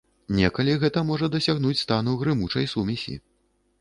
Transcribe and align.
Некалі 0.37 0.73
гэта 0.83 1.03
можа 1.09 1.29
дасягнуць 1.35 1.77
стану 1.83 2.17
грымучай 2.23 2.65
сумесі. 2.73 3.19